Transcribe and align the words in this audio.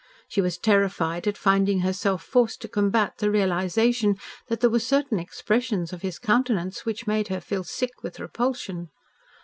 She 0.27 0.41
was 0.41 0.57
terrified 0.57 1.27
at 1.27 1.37
finding 1.37 1.81
herself 1.81 2.23
forced 2.23 2.59
to 2.63 2.67
combat 2.67 3.19
the 3.19 3.29
realisation 3.29 4.17
that 4.47 4.59
there 4.59 4.69
were 4.71 4.79
certain 4.79 5.19
expressions 5.19 5.93
of 5.93 6.01
his 6.01 6.17
countenance 6.17 6.87
which 6.87 7.05
made 7.05 7.27
her 7.27 7.39
feel 7.39 7.63
sick 7.63 8.01
with 8.01 8.19
repulsion. 8.19 8.89